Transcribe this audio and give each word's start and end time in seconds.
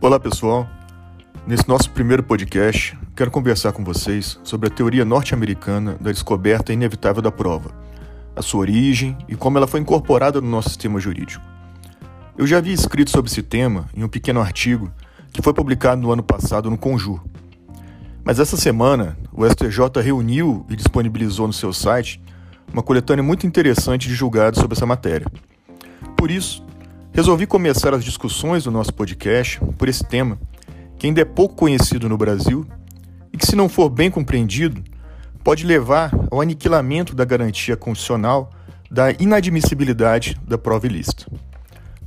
Olá 0.00 0.20
pessoal, 0.20 0.70
nesse 1.44 1.68
nosso 1.68 1.90
primeiro 1.90 2.22
podcast 2.22 2.96
quero 3.16 3.32
conversar 3.32 3.72
com 3.72 3.82
vocês 3.82 4.38
sobre 4.44 4.68
a 4.68 4.70
teoria 4.70 5.04
norte-americana 5.04 5.96
da 6.00 6.12
descoberta 6.12 6.72
inevitável 6.72 7.20
da 7.20 7.32
prova, 7.32 7.72
a 8.36 8.40
sua 8.40 8.60
origem 8.60 9.18
e 9.28 9.34
como 9.34 9.58
ela 9.58 9.66
foi 9.66 9.80
incorporada 9.80 10.40
no 10.40 10.48
nosso 10.48 10.68
sistema 10.68 11.00
jurídico. 11.00 11.44
Eu 12.36 12.46
já 12.46 12.58
havia 12.58 12.72
escrito 12.72 13.10
sobre 13.10 13.28
esse 13.28 13.42
tema 13.42 13.86
em 13.92 14.04
um 14.04 14.08
pequeno 14.08 14.40
artigo 14.40 14.88
que 15.32 15.42
foi 15.42 15.52
publicado 15.52 16.00
no 16.00 16.12
ano 16.12 16.22
passado 16.22 16.70
no 16.70 16.78
Conjur. 16.78 17.20
Mas 18.22 18.38
essa 18.38 18.56
semana 18.56 19.18
o 19.32 19.44
STJ 19.44 20.00
reuniu 20.00 20.64
e 20.70 20.76
disponibilizou 20.76 21.48
no 21.48 21.52
seu 21.52 21.72
site 21.72 22.22
uma 22.72 22.84
coletânea 22.84 23.24
muito 23.24 23.48
interessante 23.48 24.06
de 24.06 24.14
julgados 24.14 24.60
sobre 24.60 24.76
essa 24.76 24.86
matéria. 24.86 25.26
Por 26.16 26.30
isso, 26.30 26.64
resolvi 27.18 27.48
começar 27.48 27.92
as 27.92 28.04
discussões 28.04 28.62
do 28.62 28.70
nosso 28.70 28.94
podcast 28.94 29.58
por 29.76 29.88
esse 29.88 30.04
tema, 30.04 30.38
que 30.96 31.08
ainda 31.08 31.20
é 31.20 31.24
pouco 31.24 31.56
conhecido 31.56 32.08
no 32.08 32.16
Brasil 32.16 32.64
e 33.32 33.36
que, 33.36 33.44
se 33.44 33.56
não 33.56 33.68
for 33.68 33.90
bem 33.90 34.08
compreendido, 34.08 34.84
pode 35.42 35.66
levar 35.66 36.12
ao 36.30 36.40
aniquilamento 36.40 37.16
da 37.16 37.24
garantia 37.24 37.76
constitucional 37.76 38.52
da 38.88 39.10
inadmissibilidade 39.10 40.40
da 40.46 40.56
prova 40.56 40.86
ilícita. 40.86 41.26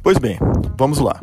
Pois 0.01 0.17
bem, 0.17 0.39
vamos 0.77 0.99
lá. 0.99 1.21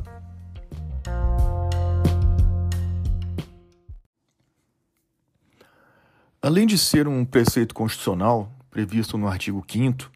Além 6.42 6.66
de 6.66 6.76
ser 6.76 7.08
um 7.08 7.24
preceito 7.24 7.74
constitucional 7.74 8.52
previsto 8.70 9.16
no 9.16 9.26
artigo 9.26 9.64
5, 9.66 10.10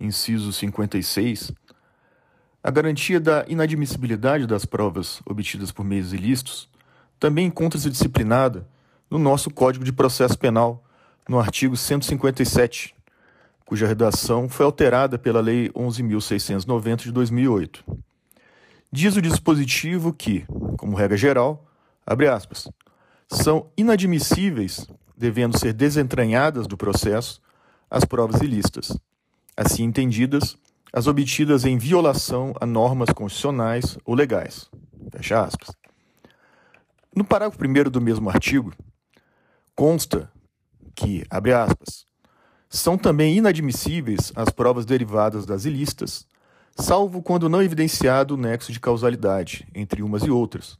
inciso 0.00 0.52
56, 0.52 1.52
a 2.64 2.70
garantia 2.70 3.18
da 3.18 3.44
inadmissibilidade 3.48 4.46
das 4.46 4.64
provas 4.64 5.20
obtidas 5.26 5.72
por 5.72 5.84
meios 5.84 6.12
ilícitos 6.12 6.68
também 7.18 7.46
encontra-se 7.46 7.90
disciplinada 7.90 8.68
no 9.10 9.18
nosso 9.18 9.50
Código 9.50 9.84
de 9.84 9.92
Processo 9.92 10.38
Penal, 10.38 10.84
no 11.28 11.40
artigo 11.40 11.76
157, 11.76 12.94
cuja 13.64 13.86
redação 13.86 14.48
foi 14.48 14.64
alterada 14.64 15.18
pela 15.18 15.40
Lei 15.40 15.70
11.690 15.70 17.02
de 17.02 17.12
2008. 17.12 17.84
Diz 18.92 19.16
o 19.16 19.22
dispositivo 19.22 20.12
que, 20.12 20.44
como 20.76 20.96
regra 20.96 21.16
geral, 21.16 21.64
abre 22.06 22.28
aspas, 22.28 22.68
são 23.28 23.66
inadmissíveis, 23.76 24.86
devendo 25.16 25.58
ser 25.58 25.72
desentranhadas 25.72 26.66
do 26.66 26.76
processo, 26.76 27.40
as 27.90 28.04
provas 28.04 28.40
ilícitas, 28.40 28.96
assim 29.56 29.84
entendidas 29.84 30.56
as 30.92 31.06
obtidas 31.06 31.64
em 31.64 31.78
violação 31.78 32.52
a 32.60 32.66
normas 32.66 33.08
constitucionais 33.10 33.96
ou 34.04 34.14
legais. 34.14 34.68
Fecha 35.10 35.42
aspas. 35.42 35.74
No 37.14 37.24
parágrafo 37.24 37.58
1 37.64 37.90
do 37.90 38.00
mesmo 38.00 38.28
artigo, 38.28 38.72
consta 39.74 40.30
que, 40.94 41.24
abre 41.30 41.52
aspas, 41.52 42.04
são 42.68 42.98
também 42.98 43.36
inadmissíveis 43.36 44.32
as 44.34 44.50
provas 44.50 44.84
derivadas 44.84 45.44
das 45.44 45.64
ilícitas, 45.64 46.26
salvo 46.76 47.22
quando 47.22 47.48
não 47.48 47.62
evidenciado 47.62 48.34
o 48.34 48.38
nexo 48.38 48.72
de 48.72 48.80
causalidade 48.80 49.66
entre 49.74 50.02
umas 50.02 50.22
e 50.22 50.30
outras, 50.30 50.78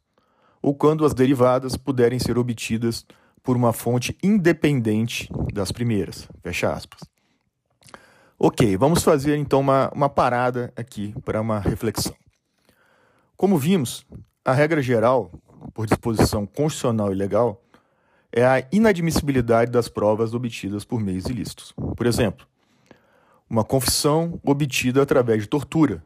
ou 0.60 0.74
quando 0.74 1.04
as 1.04 1.12
derivadas 1.12 1.76
puderem 1.76 2.18
ser 2.18 2.38
obtidas 2.38 3.04
por 3.42 3.56
uma 3.56 3.72
fonte 3.72 4.16
independente 4.22 5.28
das 5.52 5.72
primeiras. 5.72 6.28
Fecha 6.42 6.72
aspas. 6.72 7.00
Ok, 8.44 8.76
vamos 8.76 9.04
fazer 9.04 9.36
então 9.36 9.60
uma, 9.60 9.88
uma 9.94 10.08
parada 10.08 10.72
aqui 10.74 11.14
para 11.24 11.40
uma 11.40 11.60
reflexão. 11.60 12.12
Como 13.36 13.56
vimos, 13.56 14.04
a 14.44 14.52
regra 14.52 14.82
geral, 14.82 15.30
por 15.72 15.86
disposição 15.86 16.44
constitucional 16.44 17.12
e 17.12 17.14
legal, 17.14 17.62
é 18.32 18.44
a 18.44 18.66
inadmissibilidade 18.72 19.70
das 19.70 19.88
provas 19.88 20.34
obtidas 20.34 20.84
por 20.84 21.00
meios 21.00 21.26
ilícitos. 21.26 21.72
Por 21.96 22.04
exemplo, 22.04 22.44
uma 23.48 23.62
confissão 23.62 24.40
obtida 24.42 25.00
através 25.00 25.42
de 25.42 25.48
tortura, 25.48 26.02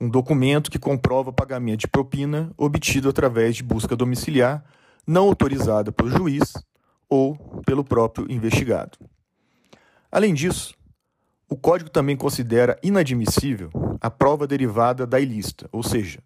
um 0.00 0.08
documento 0.08 0.70
que 0.70 0.78
comprova 0.78 1.32
pagamento 1.32 1.80
de 1.80 1.88
propina 1.88 2.52
obtido 2.56 3.08
através 3.08 3.56
de 3.56 3.64
busca 3.64 3.96
domiciliar 3.96 4.64
não 5.04 5.26
autorizada 5.26 5.90
pelo 5.90 6.10
juiz 6.10 6.52
ou 7.08 7.34
pelo 7.66 7.82
próprio 7.82 8.30
investigado. 8.30 8.96
Além 10.12 10.32
disso, 10.32 10.76
o 11.48 11.56
Código 11.56 11.90
também 11.90 12.16
considera 12.16 12.78
inadmissível 12.82 13.70
a 14.00 14.10
prova 14.10 14.46
derivada 14.46 15.06
da 15.06 15.20
ilícita, 15.20 15.68
ou 15.70 15.82
seja, 15.82 16.20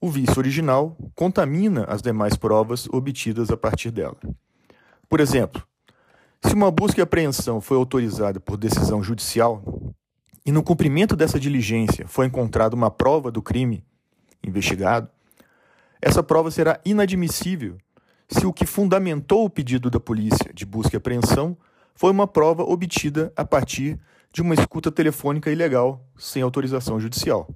o 0.00 0.10
vício 0.10 0.38
original 0.38 0.96
contamina 1.14 1.84
as 1.84 2.02
demais 2.02 2.36
provas 2.36 2.86
obtidas 2.90 3.50
a 3.50 3.56
partir 3.56 3.90
dela. 3.90 4.16
Por 5.08 5.20
exemplo, 5.20 5.62
se 6.44 6.54
uma 6.54 6.70
busca 6.70 7.00
e 7.00 7.02
apreensão 7.02 7.60
foi 7.60 7.76
autorizada 7.76 8.38
por 8.38 8.56
decisão 8.56 9.02
judicial 9.02 9.62
e 10.44 10.52
no 10.52 10.62
cumprimento 10.62 11.16
dessa 11.16 11.40
diligência 11.40 12.06
foi 12.06 12.26
encontrada 12.26 12.76
uma 12.76 12.90
prova 12.90 13.30
do 13.30 13.42
crime 13.42 13.84
investigado, 14.46 15.08
essa 16.00 16.22
prova 16.22 16.50
será 16.50 16.78
inadmissível 16.84 17.78
se 18.28 18.44
o 18.44 18.52
que 18.52 18.66
fundamentou 18.66 19.44
o 19.44 19.50
pedido 19.50 19.90
da 19.90 19.98
polícia 19.98 20.52
de 20.52 20.66
busca 20.66 20.94
e 20.94 20.98
apreensão 20.98 21.56
foi 21.94 22.10
uma 22.10 22.26
prova 22.26 22.62
obtida 22.62 23.32
a 23.34 23.44
partir 23.44 23.98
de 24.36 24.42
uma 24.42 24.52
escuta 24.52 24.92
telefônica 24.92 25.50
ilegal 25.50 26.06
sem 26.14 26.42
autorização 26.42 27.00
judicial. 27.00 27.48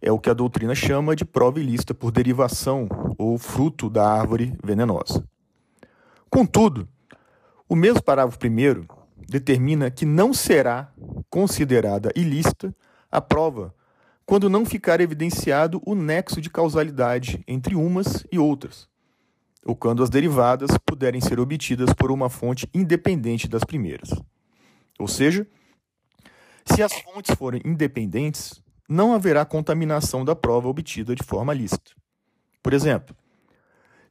É 0.00 0.10
o 0.10 0.18
que 0.18 0.30
a 0.30 0.32
doutrina 0.32 0.74
chama 0.74 1.14
de 1.14 1.22
prova 1.22 1.60
ilícita 1.60 1.92
por 1.92 2.10
derivação 2.10 2.88
ou 3.18 3.36
fruto 3.36 3.90
da 3.90 4.10
árvore 4.10 4.56
venenosa. 4.64 5.22
Contudo, 6.30 6.88
o 7.68 7.76
mesmo 7.76 8.02
parágrafo 8.02 8.38
primeiro 8.38 8.88
determina 9.28 9.90
que 9.90 10.06
não 10.06 10.32
será 10.32 10.90
considerada 11.28 12.10
ilícita 12.16 12.74
a 13.12 13.20
prova 13.20 13.74
quando 14.24 14.48
não 14.48 14.64
ficar 14.64 14.98
evidenciado 15.02 15.82
o 15.84 15.94
nexo 15.94 16.40
de 16.40 16.48
causalidade 16.48 17.44
entre 17.46 17.74
umas 17.74 18.26
e 18.32 18.38
outras, 18.38 18.88
ou 19.62 19.76
quando 19.76 20.02
as 20.02 20.08
derivadas 20.08 20.70
puderem 20.86 21.20
ser 21.20 21.38
obtidas 21.38 21.92
por 21.92 22.10
uma 22.10 22.30
fonte 22.30 22.66
independente 22.72 23.46
das 23.46 23.62
primeiras. 23.62 24.08
Ou 24.98 25.06
seja, 25.06 25.46
se 26.66 26.82
as 26.82 26.92
fontes 26.92 27.34
forem 27.34 27.62
independentes, 27.64 28.60
não 28.88 29.14
haverá 29.14 29.44
contaminação 29.44 30.24
da 30.24 30.34
prova 30.34 30.68
obtida 30.68 31.14
de 31.14 31.22
forma 31.22 31.54
lícita. 31.54 31.92
Por 32.62 32.72
exemplo, 32.72 33.16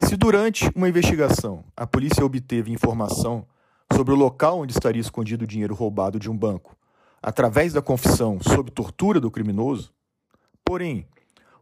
se 0.02 0.16
durante 0.16 0.70
uma 0.76 0.90
investigação 0.90 1.64
a 1.76 1.86
polícia 1.86 2.26
obteve 2.26 2.72
informação 2.72 3.46
sobre 3.94 4.14
o 4.14 4.18
local 4.18 4.60
onde 4.60 4.74
estaria 4.74 5.02
escondido 5.02 5.44
o 5.44 5.48
dinheiro 5.48 5.76
roubado 5.76 6.20
de 6.20 6.30
um 6.30 6.38
banco, 6.38 6.76
através 7.22 7.74
da 7.74 7.82
confissão 7.82 8.40
sob 8.42 8.72
tortura 8.72 9.20
do 9.20 9.32
criminoso, 9.32 9.94
porém, 10.64 11.08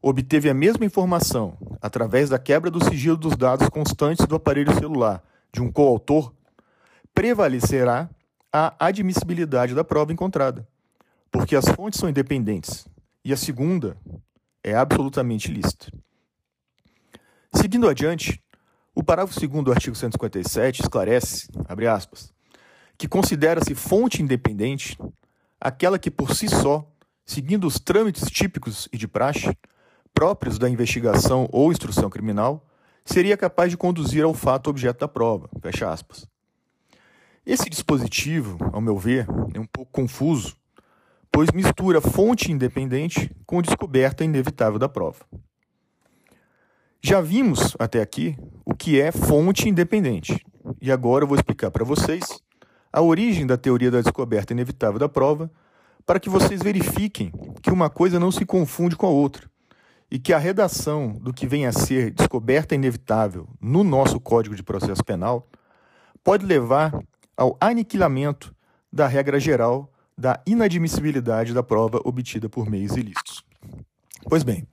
obteve 0.02 0.50
a 0.50 0.54
mesma 0.54 0.86
informação 0.86 1.58
através 1.82 2.30
da 2.30 2.40
quebra 2.40 2.70
do 2.70 2.84
sigilo 2.84 3.18
dos 3.18 3.36
dados 3.36 3.70
constantes 3.70 4.26
do 4.26 4.36
aparelho 4.36 4.74
celular 4.76 5.24
de 5.52 5.62
um 5.62 5.72
coautor, 5.72 6.34
prevalecerá 7.14 8.10
a 8.52 8.74
admissibilidade 8.80 9.74
da 9.74 9.84
prova 9.84 10.12
encontrada 10.12 10.68
porque 11.34 11.56
as 11.56 11.68
fontes 11.68 12.00
são 12.00 12.08
independentes 12.08 12.88
e 13.26 13.34
a 13.34 13.38
segunda 13.38 13.98
é 14.64 14.76
absolutamente 14.76 15.52
lícita. 15.52 15.92
Seguindo 17.52 17.90
adiante, 17.90 18.40
o 18.94 19.04
parágrafo 19.04 19.40
2 19.40 19.64
do 19.64 19.72
artigo 19.72 19.96
157 19.96 20.84
esclarece, 20.84 21.48
abre 21.68 21.88
aspas, 21.88 22.32
que 23.00 23.08
considera-se 23.08 23.74
fonte 23.74 24.22
independente 24.22 24.96
aquela 25.60 25.98
que 25.98 26.12
por 26.12 26.36
si 26.36 26.48
só, 26.48 26.88
seguindo 27.26 27.66
os 27.66 27.80
trâmites 27.80 28.30
típicos 28.30 28.88
e 28.94 28.98
de 28.98 29.08
praxe, 29.08 29.58
próprios 30.14 30.60
da 30.60 30.70
investigação 30.70 31.50
ou 31.52 31.72
instrução 31.72 32.12
criminal, 32.12 32.70
seria 33.04 33.36
capaz 33.36 33.72
de 33.72 33.78
conduzir 33.78 34.24
ao 34.24 34.36
fato 34.36 34.70
objeto 34.70 35.00
da 35.00 35.08
prova. 35.08 35.50
Fecha 35.60 35.92
aspas. 35.92 36.28
Esse 37.44 37.70
dispositivo, 37.72 38.58
ao 38.72 38.80
meu 38.80 38.98
ver, 39.00 39.26
é 39.54 39.60
um 39.60 39.66
pouco 39.66 39.92
confuso 39.92 40.56
pois 41.34 41.50
mistura 41.52 42.00
fonte 42.00 42.52
independente 42.52 43.36
com 43.44 43.60
descoberta 43.60 44.24
inevitável 44.24 44.78
da 44.78 44.88
prova. 44.88 45.26
Já 47.02 47.20
vimos 47.22 47.76
até 47.80 48.02
aqui 48.02 48.38
o 48.64 48.76
que 48.76 49.02
é 49.02 49.12
fonte 49.12 49.68
independente, 49.68 50.46
e 50.80 50.92
agora 50.92 51.24
eu 51.24 51.28
vou 51.28 51.36
explicar 51.36 51.72
para 51.72 51.84
vocês 51.84 52.40
a 52.94 53.02
origem 53.02 53.48
da 53.48 53.58
teoria 53.58 53.90
da 53.90 54.00
descoberta 54.00 54.54
inevitável 54.54 55.00
da 55.00 55.10
prova, 55.10 55.52
para 56.06 56.20
que 56.20 56.30
vocês 56.30 56.62
verifiquem 56.62 57.32
que 57.64 57.72
uma 57.72 57.90
coisa 57.90 58.20
não 58.20 58.32
se 58.32 58.46
confunde 58.46 58.96
com 58.96 59.08
a 59.08 59.10
outra 59.10 59.50
e 60.12 60.20
que 60.20 60.34
a 60.34 60.38
redação 60.38 61.14
do 61.14 61.34
que 61.34 61.48
vem 61.48 61.66
a 61.66 61.72
ser 61.72 62.12
descoberta 62.12 62.76
inevitável 62.76 63.48
no 63.60 63.84
nosso 63.84 64.20
Código 64.20 64.56
de 64.56 64.62
Processo 64.62 65.04
Penal 65.04 65.48
pode 66.24 66.46
levar 66.46 66.94
ao 67.36 67.58
aniquilamento 67.60 68.54
da 68.92 69.08
regra 69.08 69.40
geral 69.40 69.93
da 70.18 70.42
inadmissibilidade 70.46 71.54
da 71.54 71.64
prova 71.64 72.00
obtida 72.04 72.48
por 72.50 72.70
meios 72.70 72.96
ilícitos. 72.96 73.44
Pois 74.30 74.44
bem, 74.44 74.68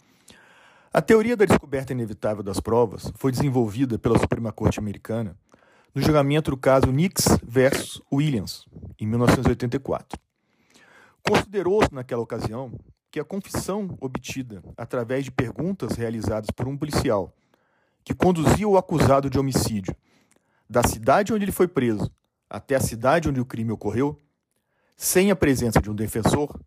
A 0.93 1.01
teoria 1.01 1.37
da 1.37 1.45
descoberta 1.45 1.93
inevitável 1.93 2.43
das 2.43 2.59
provas 2.59 3.13
foi 3.15 3.31
desenvolvida 3.31 3.97
pela 3.97 4.19
Suprema 4.19 4.51
Corte 4.51 4.81
Americana 4.81 5.37
no 5.95 6.03
julgamento 6.03 6.51
do 6.51 6.57
caso 6.57 6.91
Nix 6.91 7.27
versus 7.45 8.03
Williams, 8.13 8.67
em 8.99 9.07
1984. 9.07 10.19
Considerou-se 11.23 11.95
naquela 11.95 12.23
ocasião 12.23 12.73
que 13.09 13.21
a 13.21 13.25
confissão 13.25 13.97
obtida 14.01 14.65
através 14.77 15.25
de 15.25 15.31
perguntas 15.31 15.97
realizadas 15.97 16.51
por 16.51 16.67
um 16.67 16.77
policial 16.77 17.33
que 18.03 18.13
conduzia 18.13 18.67
o 18.67 18.77
acusado 18.77 19.31
de 19.31 19.39
homicídio 19.39 19.95
da 20.69 20.83
cidade 20.83 21.33
onde 21.33 21.45
ele 21.45 21.53
foi 21.53 21.69
preso 21.69 22.11
até 22.49 22.75
a 22.75 22.81
cidade 22.81 23.29
onde 23.29 23.41
o 23.41 23.47
crime 23.47 23.71
ocorreu, 23.71 24.19
sem 25.03 25.31
a 25.31 25.35
presença 25.35 25.81
de 25.81 25.91
um 25.91 25.95
defensor, 25.95 26.61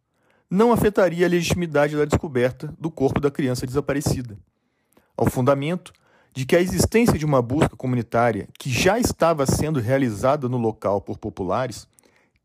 não 0.50 0.72
afetaria 0.72 1.24
a 1.24 1.30
legitimidade 1.30 1.96
da 1.96 2.04
descoberta 2.04 2.74
do 2.80 2.90
corpo 2.90 3.20
da 3.20 3.30
criança 3.30 3.68
desaparecida. 3.68 4.36
Ao 5.16 5.30
fundamento 5.30 5.94
de 6.34 6.44
que 6.44 6.56
a 6.56 6.60
existência 6.60 7.16
de 7.16 7.26
uma 7.26 7.44
busca 7.44 7.78
comunitária 7.78 8.50
que 8.58 8.72
já 8.72 8.98
estava 8.98 9.46
sendo 9.46 9.80
realizada 9.80 10.50
no 10.50 10.58
local 10.58 11.00
por 11.00 11.20
populares, 11.20 11.88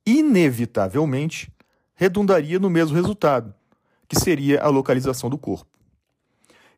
inevitavelmente 0.04 1.50
redundaria 1.94 2.58
no 2.58 2.68
mesmo 2.68 2.94
resultado, 2.94 3.54
que 4.06 4.20
seria 4.20 4.60
a 4.60 4.68
localização 4.68 5.30
do 5.30 5.38
corpo. 5.38 5.70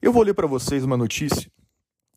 Eu 0.01 0.12
vou 0.12 0.23
ler 0.23 0.35
para 0.35 0.47
vocês 0.47 0.85
uma 0.85 0.97
notícia 0.97 1.51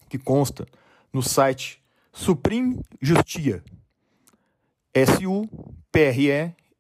que 0.08 0.20
consta 0.20 0.64
no 1.12 1.24
site 1.24 1.82
Supreme 2.12 2.86
Justia, 3.02 3.64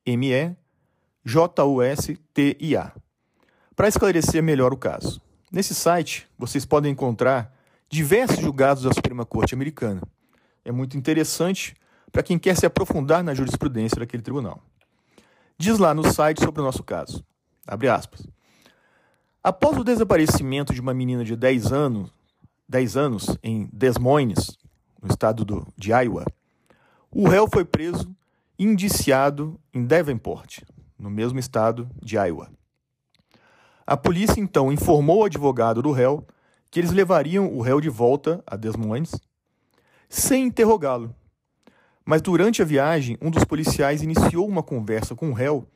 S-U-P-R-E-M-E-J-U-S-T-I-A, 0.06 2.92
para 3.76 3.88
esclarecer 3.88 4.44
melhor 4.44 4.74
o 4.74 4.78
caso. 4.78 5.22
Nesse 5.52 5.74
site, 5.74 6.28
vocês 6.38 6.66
podem 6.66 6.92
encontrar 6.92 7.54
diversos 7.90 8.40
julgados 8.40 8.84
da 8.84 8.94
Suprema 8.94 9.26
Corte 9.26 9.54
Americana. 9.54 10.02
É 10.66 10.72
muito 10.72 10.98
interessante 10.98 11.76
para 12.12 12.24
quem 12.24 12.38
quer 12.38 12.58
se 12.58 12.66
aprofundar 12.66 13.24
na 13.24 13.34
jurisprudência 13.34 14.00
daquele 14.00 14.24
tribunal. 14.24 14.62
Diz 15.58 15.78
lá 15.78 15.94
no 15.94 16.12
site 16.12 16.42
sobre 16.42 16.62
o 16.62 16.64
nosso 16.64 16.84
caso. 16.84 17.24
Abre 17.66 17.88
aspas. 17.88 18.28
Após 19.44 19.78
o 19.78 19.84
desaparecimento 19.84 20.74
de 20.74 20.82
uma 20.82 20.94
menina 20.94 21.24
de 21.24 21.36
10 21.36 21.72
anos, 21.72 22.12
10 22.68 22.98
anos 22.98 23.38
em 23.44 23.70
Des 23.72 23.98
Moines, 23.98 24.58
no 25.02 25.10
estado 25.10 25.46
do, 25.46 25.68
de 25.78 25.92
Iowa, 25.92 26.26
o 27.12 27.28
réu 27.28 27.48
foi 27.48 27.66
preso 27.66 28.16
indiciado 28.64 29.60
em 29.74 29.86
Davenport, 29.86 30.60
no 30.98 31.10
mesmo 31.10 31.40
estado 31.40 31.90
de 32.02 32.16
Iowa. 32.16 32.50
A 33.86 33.98
polícia 33.98 34.40
então 34.40 34.72
informou 34.72 35.22
o 35.22 35.26
advogado 35.26 35.82
do 35.82 35.92
réu 35.92 36.26
que 36.72 36.80
eles 36.80 36.92
levariam 36.92 37.54
o 37.54 37.62
réu 37.62 37.82
de 37.82 37.90
volta 37.90 38.44
a 38.48 38.56
Des 38.56 38.76
Moines 38.76 39.12
sem 40.10 40.46
interrogá-lo. 40.46 41.14
Mas 42.06 42.22
durante 42.22 42.62
a 42.62 42.66
viagem, 42.66 43.18
um 43.22 43.30
dos 43.30 43.44
policiais 43.44 44.02
iniciou 44.02 44.48
uma 44.48 44.64
conversa 44.64 45.16
com 45.16 45.30
o 45.30 45.34
réu 45.34 45.68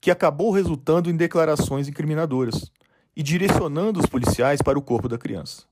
que 0.00 0.10
acabou 0.10 0.50
resultando 0.50 1.10
em 1.10 1.16
declarações 1.16 1.88
incriminadoras 1.88 2.70
e 3.14 3.22
direcionando 3.22 4.00
os 4.00 4.06
policiais 4.06 4.60
para 4.60 4.78
o 4.78 4.82
corpo 4.82 5.08
da 5.08 5.18
criança 5.18 5.62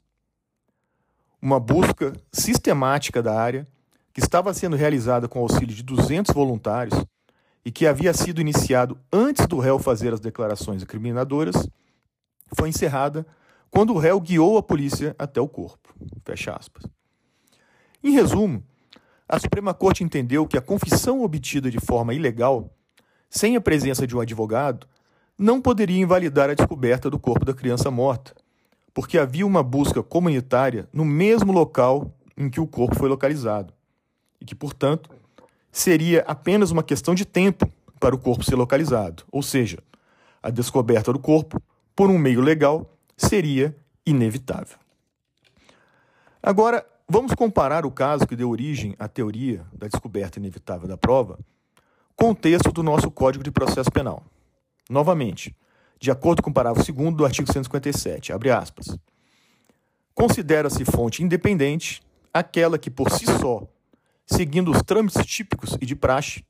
uma 1.41 1.59
busca 1.59 2.13
sistemática 2.33 3.23
da 3.23 3.39
área 3.41 3.67
que 4.13 4.21
estava 4.21 4.53
sendo 4.53 4.77
realizada 4.77 5.29
com 5.29 5.41
auxílio 5.41 5.75
de 5.75 5.83
200 5.83 6.35
voluntários 6.35 7.05
e 7.65 7.71
que 7.71 7.87
havia 7.87 8.13
sido 8.13 8.41
iniciado 8.41 8.99
antes 9.13 9.47
do 9.47 9.59
réu 9.59 9.79
fazer 9.79 10.13
as 10.13 10.21
declarações 10.21 10.83
incriminadoras, 10.83 11.69
foi 12.57 12.69
encerrada 12.69 13.27
quando 13.71 13.95
o 13.95 13.99
réu 13.99 14.21
guiou 14.21 14.59
a 14.59 14.63
polícia 14.63 15.15
até 15.19 15.41
o 15.41 15.49
corpo. 15.49 15.95
Fecha 16.25 16.53
aspas. 16.53 16.85
Em 18.03 18.13
resumo, 18.13 18.63
a 19.29 19.39
Suprema 19.39 19.73
Corte 19.73 20.03
entendeu 20.03 20.47
que 20.47 20.59
a 20.59 20.63
confissão 20.63 21.23
obtida 21.23 21.71
de 21.71 21.79
forma 21.79 22.13
ilegal, 22.15 22.75
sem 23.29 23.55
a 23.55 23.61
presença 23.61 24.07
de 24.07 24.17
um 24.17 24.21
advogado, 24.21 24.89
não 25.39 25.61
poderia 25.61 26.01
invalidar 26.01 26.51
a 26.51 26.55
descoberta 26.55 27.09
do 27.09 27.19
corpo 27.19 27.45
da 27.45 27.55
criança 27.55 27.91
morta, 27.91 28.35
porque 28.93 29.19
havia 29.19 29.47
uma 29.47 29.63
busca 29.63 30.03
comunitária 30.03 30.89
no 30.93 31.05
mesmo 31.05 31.53
local 31.53 32.13
em 32.37 32.51
que 32.51 32.61
o 32.61 32.67
corpo 32.67 32.97
foi 32.97 33.09
localizado, 33.09 33.73
e 34.41 34.45
que, 34.45 34.55
portanto, 34.55 35.11
seria 35.71 36.25
apenas 36.27 36.71
uma 36.71 36.83
questão 36.83 37.15
de 37.15 37.25
tempo 37.25 37.71
para 37.99 38.15
o 38.15 38.19
corpo 38.19 38.45
ser 38.45 38.57
localizado, 38.57 39.25
ou 39.31 39.43
seja, 39.43 39.79
a 40.43 40.51
descoberta 40.51 41.13
do 41.13 41.19
corpo, 41.19 41.63
por 41.95 42.09
um 42.09 42.19
meio 42.19 42.41
legal, 42.41 42.97
seria 43.17 43.77
inevitável. 44.07 44.79
Agora, 46.43 46.87
vamos 47.07 47.35
comparar 47.35 47.85
o 47.85 47.91
caso 47.91 48.27
que 48.27 48.35
deu 48.35 48.49
origem 48.49 48.97
à 48.99 49.07
teoria 49.07 49.67
da 49.73 49.87
descoberta 49.87 50.39
inevitável 50.39 50.89
da 50.89 50.97
prova 50.97 51.39
com 52.17 52.31
o 52.31 52.35
texto 52.35 52.73
do 52.73 52.83
nosso 52.83 53.11
Código 53.11 53.45
de 53.45 53.51
Processo 53.51 53.91
Penal. 53.91 54.23
Novamente, 54.89 55.55
de 55.99 56.11
acordo 56.11 56.43
com 56.43 56.51
o 56.51 56.55
parágrafo 56.55 56.91
2 56.91 57.15
do 57.15 57.25
artigo 57.25 57.53
157, 57.53 58.33
abre 58.33 58.51
aspas. 58.51 58.97
Considera-se 60.15 60.85
fonte 60.85 61.23
independente 61.23 62.03
aquela 62.33 62.79
que 62.79 62.91
por 62.91 63.11
si 63.11 63.27
só, 63.27 63.67
seguindo 64.33 64.71
os 64.71 64.83
trâmites 64.83 65.25
típicos 65.27 65.77
e 65.81 65.87
de 65.87 65.97
praxe, 65.97 66.45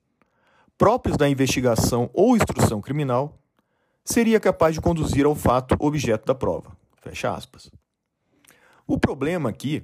próprios 0.77 1.17
da 1.17 1.29
investigação 1.29 2.11
ou 2.13 2.37
instrução 2.37 2.81
criminal, 2.81 3.39
seria 4.05 4.39
capaz 4.39 4.75
de 4.75 4.81
conduzir 4.81 5.25
ao 5.25 5.35
fato 5.35 5.75
objeto 5.79 6.27
da 6.27 6.35
prova. 6.35 6.77
Fecha 7.03 7.33
aspas. 7.33 7.71
O 8.87 8.99
problema 8.99 9.49
aqui 9.49 9.83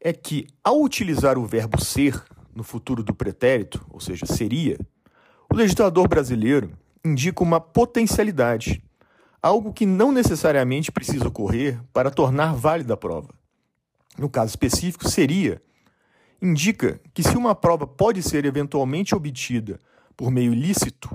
é 0.00 0.12
que, 0.12 0.46
ao 0.62 0.82
utilizar 0.82 1.38
o 1.38 1.46
verbo 1.46 1.82
ser 1.82 2.22
no 2.54 2.62
futuro 2.62 3.02
do 3.02 3.14
pretérito, 3.14 3.84
ou 3.90 3.98
seja, 3.98 4.26
seria, 4.26 4.78
o 5.50 5.56
legislador 5.56 6.06
brasileiro 6.06 6.72
indica 7.04 7.42
uma 7.42 7.60
potencialidade, 7.60 8.82
algo 9.42 9.72
que 9.72 9.86
não 9.86 10.12
necessariamente 10.12 10.92
precisa 10.92 11.28
ocorrer 11.28 11.80
para 11.92 12.10
tornar 12.10 12.54
válida 12.54 12.94
a 12.94 12.96
prova. 12.96 13.34
No 14.16 14.28
caso 14.28 14.50
específico, 14.50 15.08
seria 15.08 15.60
indica 16.40 17.00
que 17.12 17.22
se 17.22 17.36
uma 17.36 17.54
prova 17.54 17.86
pode 17.86 18.22
ser 18.22 18.44
eventualmente 18.44 19.14
obtida 19.14 19.78
por 20.16 20.30
meio 20.30 20.52
ilícito, 20.52 21.10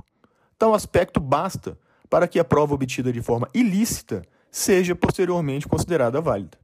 tal 0.58 0.74
aspecto 0.74 1.20
basta 1.20 1.78
para 2.10 2.28
que 2.28 2.40
a 2.40 2.44
prova 2.44 2.74
obtida 2.74 3.14
de 3.14 3.22
forma 3.22 3.48
ilícita 3.54 4.24
seja 4.52 4.96
posteriormente 4.96 5.68
considerada 5.68 6.20
válida. 6.20 6.58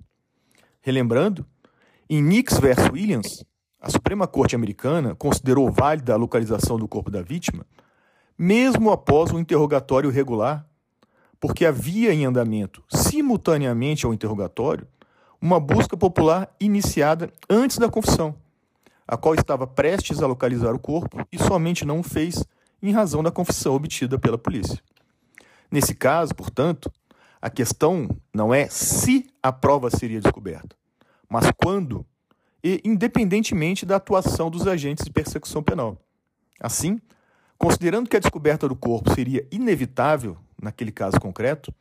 Relembrando, 0.81 1.45
em 2.09 2.21
Nix 2.21 2.59
versus 2.59 2.89
Williams, 2.91 3.45
a 3.79 3.89
Suprema 3.89 4.27
Corte 4.27 4.55
Americana 4.55 5.15
considerou 5.15 5.71
válida 5.71 6.13
a 6.13 6.17
localização 6.17 6.77
do 6.77 6.87
corpo 6.87 7.11
da 7.11 7.21
vítima 7.21 7.65
mesmo 8.37 8.91
após 8.91 9.31
o 9.31 9.39
interrogatório 9.39 10.09
regular, 10.09 10.67
porque 11.39 11.65
havia 11.65 12.13
em 12.13 12.25
andamento, 12.25 12.83
simultaneamente 12.89 14.05
ao 14.05 14.13
interrogatório, 14.13 14.87
uma 15.41 15.59
busca 15.59 15.95
popular 15.95 16.53
iniciada 16.59 17.31
antes 17.49 17.77
da 17.77 17.89
confissão, 17.89 18.35
a 19.07 19.17
qual 19.17 19.35
estava 19.35 19.67
prestes 19.67 20.21
a 20.21 20.27
localizar 20.27 20.73
o 20.73 20.79
corpo 20.79 21.25
e 21.31 21.37
somente 21.37 21.85
não 21.85 21.99
o 21.99 22.03
fez 22.03 22.43
em 22.81 22.91
razão 22.91 23.21
da 23.21 23.31
confissão 23.31 23.75
obtida 23.75 24.17
pela 24.17 24.37
polícia. 24.37 24.79
Nesse 25.71 25.93
caso, 25.95 26.33
portanto, 26.33 26.91
a 27.41 27.49
questão 27.49 28.09
não 28.33 28.53
é 28.53 28.67
se 28.67 29.27
a 29.41 29.51
prova 29.51 29.89
seria 29.89 30.21
descoberta, 30.21 30.75
mas 31.29 31.51
quando 31.57 32.05
e 32.63 32.81
independentemente 32.83 33.85
da 33.85 33.97
atuação 33.97 34.49
dos 34.49 34.67
agentes 34.67 35.05
de 35.05 35.11
persecução 35.11 35.61
penal. 35.61 35.97
Assim, 36.59 36.99
Considerando 37.57 38.09
que 38.09 38.17
a 38.17 38.19
descoberta 38.19 38.67
do 38.67 38.75
corpo 38.75 39.13
seria 39.13 39.47
inevitável 39.51 40.37
naquele 40.61 40.91
caso 40.91 41.19
concreto, 41.19 41.73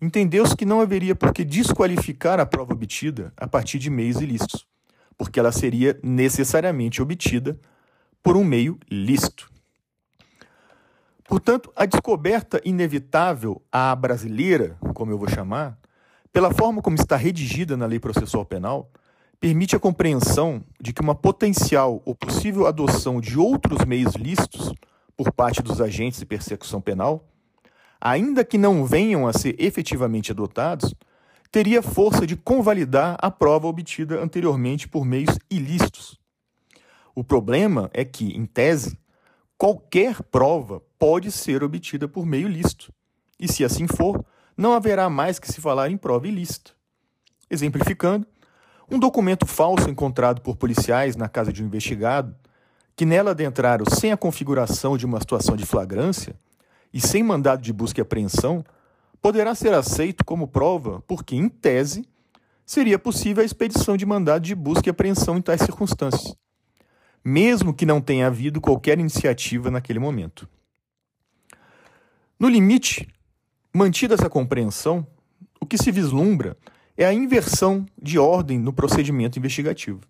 entendeu-se 0.00 0.56
que 0.56 0.66
não 0.66 0.80
haveria 0.80 1.14
por 1.14 1.32
que 1.32 1.44
desqualificar 1.44 2.38
a 2.38 2.46
prova 2.46 2.72
obtida 2.72 3.32
a 3.36 3.46
partir 3.46 3.78
de 3.78 3.90
meios 3.90 4.20
ilícitos, 4.20 4.66
porque 5.16 5.38
ela 5.38 5.52
seria 5.52 5.98
necessariamente 6.02 7.00
obtida 7.02 7.58
por 8.22 8.36
um 8.36 8.44
meio 8.44 8.78
lícito. 8.90 9.50
Portanto, 11.24 11.72
a 11.74 11.86
descoberta 11.86 12.60
inevitável 12.64 13.62
à 13.72 13.94
brasileira, 13.94 14.76
como 14.94 15.10
eu 15.10 15.18
vou 15.18 15.28
chamar, 15.28 15.78
pela 16.32 16.52
forma 16.52 16.82
como 16.82 16.96
está 16.96 17.16
redigida 17.16 17.76
na 17.76 17.86
lei 17.86 17.98
processual 17.98 18.44
penal, 18.44 18.90
permite 19.40 19.76
a 19.76 19.78
compreensão 19.78 20.62
de 20.80 20.92
que 20.92 21.00
uma 21.00 21.14
potencial 21.14 22.02
ou 22.04 22.14
possível 22.14 22.66
adoção 22.66 23.20
de 23.20 23.38
outros 23.38 23.84
meios 23.84 24.14
lícitos 24.14 24.72
por 25.16 25.32
parte 25.32 25.62
dos 25.62 25.80
agentes 25.80 26.18
de 26.18 26.26
persecução 26.26 26.80
penal, 26.80 27.26
ainda 28.00 28.44
que 28.44 28.58
não 28.58 28.84
venham 28.84 29.26
a 29.26 29.32
ser 29.32 29.54
efetivamente 29.58 30.32
adotados, 30.32 30.94
teria 31.54 31.80
força 31.80 32.26
de 32.26 32.34
convalidar 32.34 33.16
a 33.20 33.30
prova 33.30 33.68
obtida 33.68 34.20
anteriormente 34.20 34.88
por 34.88 35.04
meios 35.04 35.38
ilícitos. 35.48 36.18
O 37.14 37.22
problema 37.22 37.88
é 37.94 38.04
que, 38.04 38.36
em 38.36 38.44
tese, 38.44 38.98
qualquer 39.56 40.20
prova 40.32 40.82
pode 40.98 41.30
ser 41.30 41.62
obtida 41.62 42.08
por 42.08 42.26
meio 42.26 42.48
lícito. 42.48 42.92
E 43.38 43.46
se 43.46 43.64
assim 43.64 43.86
for, 43.86 44.24
não 44.56 44.72
haverá 44.72 45.08
mais 45.08 45.38
que 45.38 45.46
se 45.46 45.60
falar 45.60 45.88
em 45.88 45.96
prova 45.96 46.26
ilícita. 46.26 46.72
Exemplificando, 47.48 48.26
um 48.90 48.98
documento 48.98 49.46
falso 49.46 49.88
encontrado 49.88 50.40
por 50.40 50.56
policiais 50.56 51.14
na 51.14 51.28
casa 51.28 51.52
de 51.52 51.62
um 51.62 51.66
investigado, 51.66 52.34
que 52.96 53.06
nela 53.06 53.30
adentraram 53.30 53.84
sem 53.88 54.10
a 54.10 54.16
configuração 54.16 54.96
de 54.96 55.06
uma 55.06 55.20
situação 55.20 55.54
de 55.54 55.64
flagrância 55.64 56.34
e 56.92 57.00
sem 57.00 57.22
mandado 57.22 57.62
de 57.62 57.72
busca 57.72 58.00
e 58.00 58.02
apreensão, 58.02 58.64
poderá 59.24 59.54
ser 59.54 59.72
aceito 59.72 60.22
como 60.22 60.46
prova 60.46 61.02
porque, 61.08 61.34
em 61.34 61.48
tese, 61.48 62.06
seria 62.66 62.98
possível 62.98 63.42
a 63.42 63.46
expedição 63.46 63.96
de 63.96 64.04
mandado 64.04 64.44
de 64.44 64.54
busca 64.54 64.86
e 64.86 64.90
apreensão 64.90 65.38
em 65.38 65.40
tais 65.40 65.62
circunstâncias, 65.62 66.36
mesmo 67.24 67.72
que 67.72 67.86
não 67.86 68.02
tenha 68.02 68.26
havido 68.26 68.60
qualquer 68.60 68.98
iniciativa 68.98 69.70
naquele 69.70 69.98
momento. 69.98 70.46
No 72.38 72.50
limite, 72.50 73.08
mantida 73.72 74.12
essa 74.12 74.28
compreensão, 74.28 75.06
o 75.58 75.64
que 75.64 75.78
se 75.78 75.90
vislumbra 75.90 76.54
é 76.94 77.06
a 77.06 77.14
inversão 77.14 77.86
de 77.96 78.18
ordem 78.18 78.58
no 78.58 78.74
procedimento 78.74 79.38
investigativo. 79.38 80.00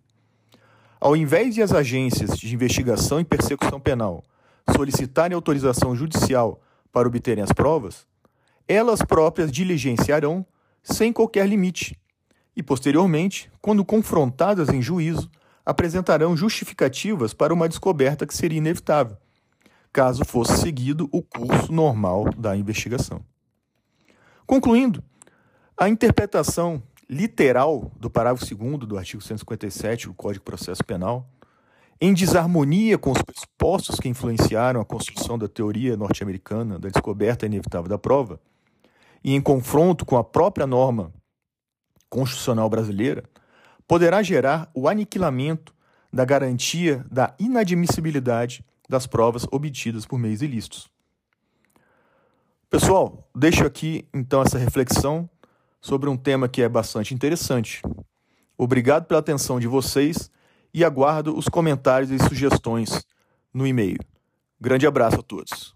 Ao 1.00 1.14
invés 1.14 1.54
de 1.54 1.62
as 1.62 1.71
agências 1.71 2.37
de 2.37 2.52
investigação 2.52 3.21
e 3.21 3.25
persecução 3.25 3.78
penal 3.78 4.25
solicitarem 4.75 5.37
autorização 5.37 5.94
judicial 5.94 6.61
para 6.90 7.06
obterem 7.06 7.44
as 7.44 7.52
provas, 7.52 8.12
elas 8.68 9.02
próprias 9.02 9.50
diligenciarão 9.50 10.47
sem 10.83 11.12
qualquer 11.12 11.49
limite 11.49 11.99
e, 12.56 12.62
posteriormente, 12.62 13.50
quando 13.61 13.85
confrontadas 13.85 14.68
em 14.68 14.80
juízo, 14.80 15.30
apresentarão 15.64 16.37
justificativas 16.37 17.33
para 17.33 17.54
uma 17.54 17.68
descoberta 17.68 18.26
que 18.26 18.35
seria 18.35 18.59
inevitável, 18.59 19.16
caso 19.92 20.25
fosse 20.25 20.59
seguido 20.59 21.09
o 21.11 21.23
curso 21.23 21.73
normal 21.73 22.30
da 22.37 22.56
investigação. 22.56 23.25
Concluindo, 24.47 25.02
a 25.76 25.88
interpretação 25.88 26.83
literal 27.09 27.90
do 27.99 28.11
parágrafo 28.11 28.54
2 28.54 28.78
do 28.80 28.99
artigo 28.99 29.23
157 29.23 30.06
do 30.06 30.14
Código 30.14 30.44
de 30.44 30.50
Processo 30.50 30.85
Penal, 30.85 31.28
em 32.00 32.12
desarmonia 32.12 32.99
com 32.99 33.12
os 33.12 33.23
pressupostos 33.23 33.99
que 33.99 34.09
influenciaram 34.09 34.80
a 34.80 34.85
construção 34.85 35.38
da 35.38 35.49
teoria 35.49 35.97
norte-americana 35.97 36.78
da 36.78 36.88
descoberta 36.88 37.47
inevitável 37.47 37.88
da 37.88 37.99
prova, 37.99 38.40
e 39.25 39.35
em 39.35 39.40
confronto 39.40 40.04
com 40.04 40.19
a 40.19 40.23
própria 40.23 40.66
norma 40.66 41.11
constitucional 42.11 42.69
brasileira, 42.69 43.25
poderá 43.88 44.23
gerar 44.23 44.71
o 44.75 44.88
aniquilamento 44.88 45.75
da 46.12 46.25
garantia 46.25 47.04
da 47.11 47.35
inadmissibilidade 47.40 48.64
das 48.88 49.07
provas 49.07 49.47
obtidas 49.50 50.07
por 50.07 50.19
meios 50.19 50.43
ilícitos. 50.43 50.88
Pessoal, 52.71 53.28
deixo 53.35 53.64
aqui 53.64 54.07
então 54.12 54.43
essa 54.43 54.59
reflexão 54.59 55.28
sobre 55.81 56.09
um 56.09 56.16
tema 56.16 56.49
que 56.49 56.62
é 56.62 56.69
bastante 56.69 57.14
interessante. 57.14 57.83
Obrigado 58.57 59.07
pela 59.07 59.21
atenção 59.21 59.59
de 59.59 59.66
vocês 59.66 60.31
e 60.73 60.85
aguardo 60.85 61.37
os 61.37 61.49
comentários 61.49 62.11
e 62.11 62.19
sugestões 62.19 63.04
no 63.52 63.66
e-mail. 63.66 63.99
Grande 64.61 64.87
abraço 64.87 65.21
a 65.21 65.23
todos. 65.23 65.75